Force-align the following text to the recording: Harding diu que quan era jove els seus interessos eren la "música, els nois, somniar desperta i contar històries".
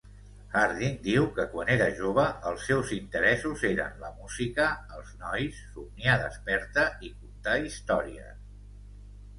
Harding 0.59 0.95
diu 1.07 1.25
que 1.35 1.43
quan 1.51 1.69
era 1.73 1.89
jove 1.99 2.23
els 2.53 2.65
seus 2.69 2.93
interessos 2.97 3.67
eren 3.71 4.01
la 4.05 4.11
"música, 4.23 4.67
els 4.97 5.13
nois, 5.27 5.61
somniar 5.77 6.19
desperta 6.27 6.89
i 7.11 7.15
contar 7.23 7.59
històries". 7.69 8.35